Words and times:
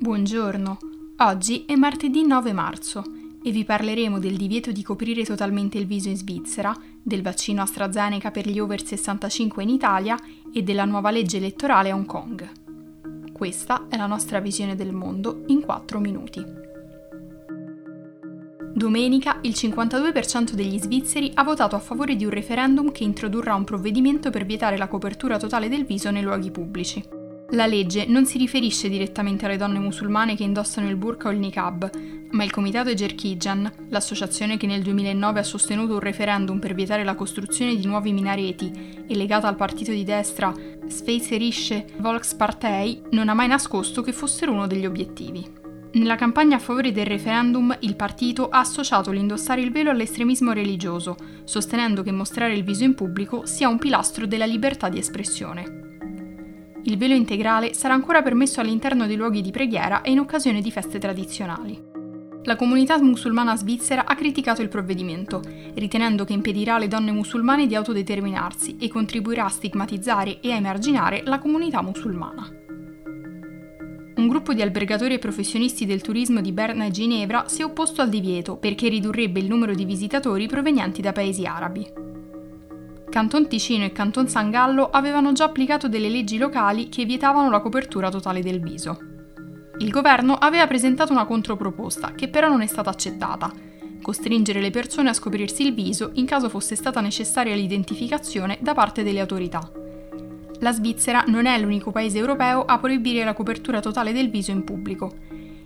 Buongiorno, 0.00 0.78
oggi 1.16 1.64
è 1.66 1.74
martedì 1.74 2.24
9 2.24 2.52
marzo 2.52 3.02
e 3.42 3.50
vi 3.50 3.64
parleremo 3.64 4.20
del 4.20 4.36
divieto 4.36 4.70
di 4.70 4.84
coprire 4.84 5.24
totalmente 5.24 5.76
il 5.76 5.86
viso 5.86 6.08
in 6.08 6.16
Svizzera, 6.16 6.72
del 7.02 7.20
vaccino 7.20 7.62
AstraZeneca 7.62 8.30
per 8.30 8.48
gli 8.48 8.60
over 8.60 8.80
65 8.80 9.60
in 9.64 9.70
Italia 9.70 10.16
e 10.54 10.62
della 10.62 10.84
nuova 10.84 11.10
legge 11.10 11.38
elettorale 11.38 11.90
a 11.90 11.96
Hong 11.96 12.06
Kong. 12.06 12.48
Questa 13.32 13.86
è 13.88 13.96
la 13.96 14.06
nostra 14.06 14.38
visione 14.38 14.76
del 14.76 14.92
mondo 14.92 15.42
in 15.48 15.62
4 15.62 15.98
minuti. 15.98 16.44
Domenica 18.72 19.40
il 19.42 19.50
52% 19.50 20.52
degli 20.52 20.78
svizzeri 20.78 21.32
ha 21.34 21.42
votato 21.42 21.74
a 21.74 21.80
favore 21.80 22.14
di 22.14 22.24
un 22.24 22.30
referendum 22.30 22.92
che 22.92 23.02
introdurrà 23.02 23.56
un 23.56 23.64
provvedimento 23.64 24.30
per 24.30 24.46
vietare 24.46 24.76
la 24.76 24.86
copertura 24.86 25.38
totale 25.38 25.68
del 25.68 25.84
viso 25.84 26.12
nei 26.12 26.22
luoghi 26.22 26.52
pubblici. 26.52 27.17
La 27.52 27.64
legge 27.64 28.04
non 28.06 28.26
si 28.26 28.36
riferisce 28.36 28.90
direttamente 28.90 29.46
alle 29.46 29.56
donne 29.56 29.78
musulmane 29.78 30.36
che 30.36 30.42
indossano 30.42 30.86
il 30.86 30.96
burqa 30.96 31.28
o 31.28 31.30
il 31.30 31.38
niqab, 31.38 31.90
ma 32.32 32.44
il 32.44 32.50
comitato 32.50 32.90
Ejerkijan, 32.90 33.86
l'associazione 33.88 34.58
che 34.58 34.66
nel 34.66 34.82
2009 34.82 35.40
ha 35.40 35.44
sostenuto 35.44 35.94
un 35.94 36.00
referendum 36.00 36.58
per 36.58 36.74
vietare 36.74 37.04
la 37.04 37.14
costruzione 37.14 37.74
di 37.74 37.86
nuovi 37.86 38.12
minareti 38.12 39.04
e 39.06 39.16
legata 39.16 39.48
al 39.48 39.56
partito 39.56 39.92
di 39.92 40.04
destra 40.04 40.52
Sveizerische 40.86 41.86
Volkspartei, 41.96 43.04
non 43.12 43.30
ha 43.30 43.34
mai 43.34 43.48
nascosto 43.48 44.02
che 44.02 44.12
fossero 44.12 44.52
uno 44.52 44.66
degli 44.66 44.84
obiettivi. 44.84 45.42
Nella 45.92 46.16
campagna 46.16 46.56
a 46.56 46.60
favore 46.60 46.92
del 46.92 47.06
referendum 47.06 47.74
il 47.80 47.96
partito 47.96 48.50
ha 48.50 48.58
associato 48.58 49.10
l'indossare 49.10 49.62
il 49.62 49.72
velo 49.72 49.88
all'estremismo 49.88 50.52
religioso, 50.52 51.16
sostenendo 51.44 52.02
che 52.02 52.12
mostrare 52.12 52.52
il 52.52 52.62
viso 52.62 52.84
in 52.84 52.94
pubblico 52.94 53.46
sia 53.46 53.68
un 53.68 53.78
pilastro 53.78 54.26
della 54.26 54.44
libertà 54.44 54.90
di 54.90 54.98
espressione. 54.98 55.87
Il 56.88 56.96
velo 56.96 57.12
integrale 57.12 57.74
sarà 57.74 57.92
ancora 57.92 58.22
permesso 58.22 58.60
all'interno 58.60 59.06
dei 59.06 59.16
luoghi 59.16 59.42
di 59.42 59.50
preghiera 59.50 60.00
e 60.00 60.10
in 60.10 60.20
occasione 60.20 60.62
di 60.62 60.70
feste 60.70 60.98
tradizionali. 60.98 61.78
La 62.44 62.56
comunità 62.56 62.98
musulmana 62.98 63.54
svizzera 63.58 64.06
ha 64.06 64.14
criticato 64.14 64.62
il 64.62 64.70
provvedimento, 64.70 65.42
ritenendo 65.74 66.24
che 66.24 66.32
impedirà 66.32 66.76
alle 66.76 66.88
donne 66.88 67.12
musulmane 67.12 67.66
di 67.66 67.74
autodeterminarsi 67.74 68.78
e 68.80 68.88
contribuirà 68.88 69.44
a 69.44 69.50
stigmatizzare 69.50 70.40
e 70.40 70.50
a 70.50 70.56
emarginare 70.56 71.20
la 71.26 71.38
comunità 71.38 71.82
musulmana. 71.82 72.50
Un 74.16 74.26
gruppo 74.26 74.54
di 74.54 74.62
albergatori 74.62 75.12
e 75.12 75.18
professionisti 75.18 75.84
del 75.84 76.00
turismo 76.00 76.40
di 76.40 76.52
Berna 76.52 76.86
e 76.86 76.90
Ginevra 76.90 77.48
si 77.48 77.60
è 77.60 77.66
opposto 77.66 78.00
al 78.00 78.08
divieto 78.08 78.56
perché 78.56 78.88
ridurrebbe 78.88 79.40
il 79.40 79.46
numero 79.46 79.74
di 79.74 79.84
visitatori 79.84 80.46
provenienti 80.46 81.02
da 81.02 81.12
paesi 81.12 81.44
arabi. 81.44 82.16
Canton 83.18 83.48
Ticino 83.48 83.84
e 83.84 83.90
Canton 83.90 84.28
San 84.28 84.48
Gallo 84.48 84.90
avevano 84.90 85.32
già 85.32 85.42
applicato 85.42 85.88
delle 85.88 86.08
leggi 86.08 86.38
locali 86.38 86.88
che 86.88 87.04
vietavano 87.04 87.50
la 87.50 87.58
copertura 87.58 88.10
totale 88.10 88.42
del 88.42 88.60
viso. 88.60 88.96
Il 89.78 89.90
governo 89.90 90.34
aveva 90.34 90.68
presentato 90.68 91.10
una 91.10 91.24
controproposta, 91.24 92.12
che 92.12 92.28
però 92.28 92.48
non 92.48 92.60
è 92.60 92.68
stata 92.68 92.90
accettata, 92.90 93.50
costringere 94.00 94.60
le 94.60 94.70
persone 94.70 95.08
a 95.08 95.14
scoprirsi 95.14 95.66
il 95.66 95.74
viso 95.74 96.12
in 96.14 96.26
caso 96.26 96.48
fosse 96.48 96.76
stata 96.76 97.00
necessaria 97.00 97.56
l'identificazione 97.56 98.58
da 98.60 98.72
parte 98.72 99.02
delle 99.02 99.18
autorità. 99.18 99.68
La 100.60 100.70
Svizzera 100.70 101.24
non 101.26 101.46
è 101.46 101.58
l'unico 101.58 101.90
paese 101.90 102.18
europeo 102.18 102.64
a 102.64 102.78
proibire 102.78 103.24
la 103.24 103.34
copertura 103.34 103.80
totale 103.80 104.12
del 104.12 104.30
viso 104.30 104.52
in 104.52 104.62
pubblico. 104.62 105.12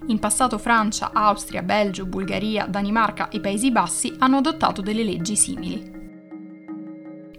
In 0.07 0.19
passato 0.19 0.57
Francia, 0.57 1.11
Austria, 1.13 1.63
Belgio, 1.63 2.07
Bulgaria, 2.07 2.65
Danimarca 2.65 3.29
e 3.29 3.41
Paesi 3.41 3.71
Bassi 3.71 4.15
hanno 4.21 4.39
adottato 4.39 4.81
delle 4.81 5.05
leggi 5.05 5.37
simili. 5.37 6.01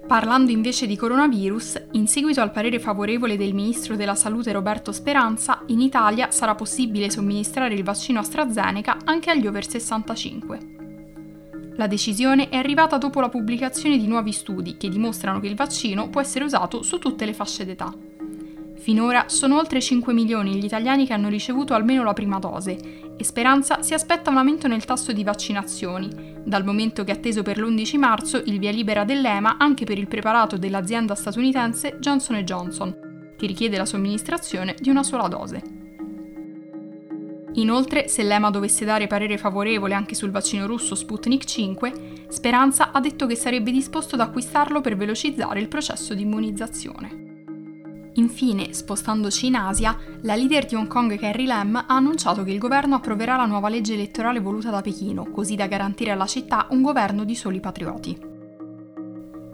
Parlando 0.07 0.51
invece 0.51 0.85
di 0.85 0.97
coronavirus, 0.97 1.81
in 1.93 2.07
seguito 2.07 2.41
al 2.41 2.51
parere 2.51 2.77
favorevole 2.77 3.37
del 3.37 3.53
ministro 3.53 3.95
della 3.95 4.15
Salute 4.15 4.51
Roberto 4.51 4.91
Speranza, 4.91 5.63
in 5.67 5.79
Italia 5.79 6.29
sarà 6.29 6.55
possibile 6.55 7.09
somministrare 7.09 7.73
il 7.73 7.83
vaccino 7.83 8.19
AstraZeneca 8.19 8.97
anche 9.05 9.31
agli 9.31 9.47
over 9.47 9.65
65. 9.65 10.59
La 11.77 11.87
decisione 11.87 12.49
è 12.49 12.57
arrivata 12.57 12.97
dopo 12.97 13.21
la 13.21 13.29
pubblicazione 13.29 13.97
di 13.97 14.05
nuovi 14.05 14.33
studi 14.33 14.77
che 14.77 14.89
dimostrano 14.89 15.39
che 15.39 15.47
il 15.47 15.55
vaccino 15.55 16.09
può 16.09 16.21
essere 16.21 16.45
usato 16.45 16.83
su 16.83 16.99
tutte 16.99 17.25
le 17.25 17.33
fasce 17.33 17.65
d'età. 17.65 17.91
Finora 18.75 19.25
sono 19.27 19.57
oltre 19.57 19.79
5 19.79 20.13
milioni 20.13 20.55
gli 20.55 20.65
italiani 20.65 21.07
che 21.07 21.13
hanno 21.13 21.29
ricevuto 21.29 21.73
almeno 21.73 22.03
la 22.03 22.13
prima 22.13 22.37
dose 22.37 23.02
e 23.15 23.23
Speranza 23.23 23.81
si 23.81 23.93
aspetta 23.93 24.29
un 24.29 24.37
aumento 24.37 24.67
nel 24.67 24.85
tasso 24.85 25.11
di 25.11 25.23
vaccinazioni, 25.23 26.41
dal 26.43 26.65
momento 26.65 27.03
che 27.03 27.11
è 27.11 27.15
atteso 27.15 27.41
per 27.41 27.57
l'11 27.57 27.97
marzo 27.97 28.41
il 28.45 28.59
via 28.59 28.71
libera 28.71 29.03
dell'EMA 29.03 29.57
anche 29.57 29.85
per 29.85 29.97
il 29.97 30.07
preparato 30.07 30.57
dell'azienda 30.57 31.15
statunitense 31.15 31.97
Johnson 31.99 32.37
Johnson, 32.43 33.35
che 33.37 33.47
richiede 33.47 33.77
la 33.77 33.85
somministrazione 33.85 34.75
di 34.79 34.89
una 34.89 35.03
sola 35.03 35.27
dose. 35.27 35.61
Inoltre, 37.55 38.07
se 38.07 38.23
l'EMA 38.23 38.49
dovesse 38.49 38.83
dare 38.83 39.05
parere 39.05 39.37
favorevole 39.37 39.93
anche 39.93 40.15
sul 40.15 40.31
vaccino 40.31 40.65
russo 40.65 40.95
Sputnik 40.95 41.43
5, 41.43 42.25
Speranza 42.29 42.91
ha 42.91 42.99
detto 42.99 43.27
che 43.27 43.35
sarebbe 43.35 43.71
disposto 43.71 44.15
ad 44.15 44.21
acquistarlo 44.21 44.81
per 44.81 44.95
velocizzare 44.95 45.59
il 45.59 45.67
processo 45.67 46.15
di 46.15 46.23
immunizzazione. 46.23 47.32
Infine, 48.15 48.73
spostandoci 48.73 49.47
in 49.47 49.55
Asia, 49.55 49.97
la 50.21 50.35
leader 50.35 50.65
di 50.65 50.75
Hong 50.75 50.87
Kong 50.87 51.17
Carrie 51.17 51.47
Lam 51.47 51.75
ha 51.75 51.85
annunciato 51.87 52.43
che 52.43 52.51
il 52.51 52.59
governo 52.59 52.95
approverà 52.95 53.35
la 53.35 53.45
nuova 53.45 53.69
legge 53.69 53.93
elettorale 53.93 54.39
voluta 54.39 54.69
da 54.69 54.81
Pechino, 54.81 55.31
così 55.31 55.55
da 55.55 55.65
garantire 55.65 56.11
alla 56.11 56.27
città 56.27 56.67
un 56.69 56.83
governo 56.83 57.23
di 57.23 57.33
soli 57.33 57.59
patrioti. 57.59 58.31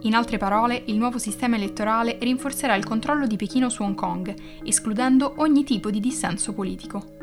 In 0.01 0.13
altre 0.13 0.37
parole, 0.37 0.83
il 0.87 0.97
nuovo 0.97 1.17
sistema 1.19 1.55
elettorale 1.55 2.17
rinforzerà 2.19 2.75
il 2.75 2.85
controllo 2.85 3.27
di 3.27 3.37
Pechino 3.37 3.69
su 3.69 3.83
Hong 3.83 3.95
Kong, 3.95 4.33
escludendo 4.63 5.35
ogni 5.37 5.63
tipo 5.63 5.89
di 5.89 6.01
dissenso 6.01 6.53
politico. 6.53 7.15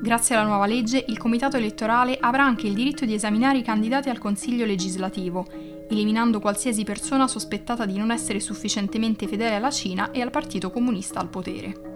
Grazie 0.00 0.36
alla 0.36 0.46
nuova 0.46 0.66
legge, 0.66 1.04
il 1.08 1.18
comitato 1.18 1.56
elettorale 1.56 2.18
avrà 2.20 2.44
anche 2.44 2.68
il 2.68 2.74
diritto 2.74 3.04
di 3.04 3.14
esaminare 3.14 3.58
i 3.58 3.62
candidati 3.62 4.08
al 4.08 4.18
Consiglio 4.18 4.64
legislativo 4.64 5.46
eliminando 5.88 6.40
qualsiasi 6.40 6.84
persona 6.84 7.28
sospettata 7.28 7.86
di 7.86 7.96
non 7.96 8.10
essere 8.10 8.40
sufficientemente 8.40 9.26
fedele 9.26 9.56
alla 9.56 9.70
Cina 9.70 10.10
e 10.10 10.20
al 10.20 10.30
Partito 10.30 10.70
Comunista 10.70 11.20
al 11.20 11.28
potere. 11.28 11.90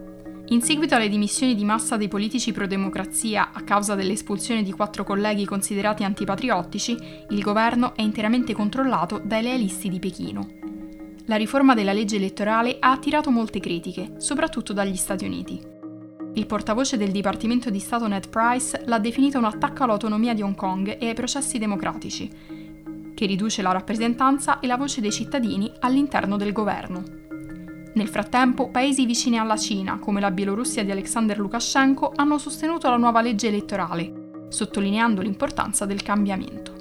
In 0.48 0.62
seguito 0.62 0.94
alle 0.94 1.08
dimissioni 1.08 1.56
di 1.56 1.64
massa 1.64 1.96
dei 1.96 2.06
politici 2.06 2.52
pro-democrazia 2.52 3.50
a 3.52 3.62
causa 3.62 3.96
dell'espulsione 3.96 4.62
di 4.62 4.70
quattro 4.70 5.02
colleghi 5.02 5.44
considerati 5.44 6.04
antipatriottici, 6.04 6.96
il 7.30 7.40
governo 7.40 7.96
è 7.96 8.02
interamente 8.02 8.54
controllato 8.54 9.20
dai 9.24 9.42
lealisti 9.42 9.88
di 9.88 9.98
Pechino. 9.98 10.48
La 11.24 11.34
riforma 11.34 11.74
della 11.74 11.92
legge 11.92 12.14
elettorale 12.14 12.76
ha 12.78 12.92
attirato 12.92 13.30
molte 13.30 13.58
critiche, 13.58 14.12
soprattutto 14.18 14.72
dagli 14.72 14.94
Stati 14.94 15.24
Uniti. 15.24 15.60
Il 16.34 16.46
portavoce 16.46 16.96
del 16.96 17.10
Dipartimento 17.10 17.68
di 17.68 17.80
Stato 17.80 18.06
Ned 18.06 18.28
Price 18.28 18.82
l'ha 18.84 19.00
definita 19.00 19.38
un 19.38 19.46
attacco 19.46 19.82
all'autonomia 19.82 20.32
di 20.32 20.42
Hong 20.42 20.54
Kong 20.54 20.96
e 21.00 21.08
ai 21.08 21.14
processi 21.14 21.58
democratici, 21.58 22.30
che 23.16 23.24
riduce 23.24 23.62
la 23.62 23.72
rappresentanza 23.72 24.60
e 24.60 24.66
la 24.66 24.76
voce 24.76 25.00
dei 25.00 25.10
cittadini 25.10 25.72
all'interno 25.80 26.36
del 26.36 26.52
governo. 26.52 27.02
Nel 27.94 28.08
frattempo, 28.08 28.68
paesi 28.68 29.06
vicini 29.06 29.38
alla 29.38 29.56
Cina, 29.56 29.98
come 29.98 30.20
la 30.20 30.30
Bielorussia 30.30 30.84
di 30.84 30.90
Alexander 30.90 31.38
Lukashenko, 31.38 32.12
hanno 32.14 32.36
sostenuto 32.36 32.90
la 32.90 32.98
nuova 32.98 33.22
legge 33.22 33.48
elettorale, 33.48 34.44
sottolineando 34.50 35.22
l'importanza 35.22 35.86
del 35.86 36.02
cambiamento. 36.02 36.74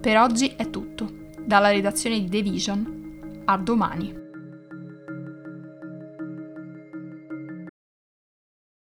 Per 0.00 0.18
oggi 0.18 0.54
è 0.56 0.70
tutto. 0.70 1.08
Dalla 1.46 1.70
redazione 1.70 2.18
di 2.18 2.28
The 2.28 2.42
Vision, 2.42 3.42
a 3.44 3.56
domani. 3.58 4.27